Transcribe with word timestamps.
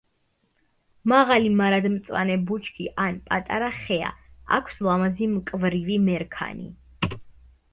მაღალი 1.11 1.51
მარადმწვანე 1.57 2.37
ბუჩქი 2.47 2.87
ან 3.03 3.19
პატარა 3.29 3.67
ხეა, 3.83 4.09
აქვს 4.59 4.81
ლამაზი 4.89 5.29
მკვრივი 5.37 5.99
მერქანი. 6.09 6.67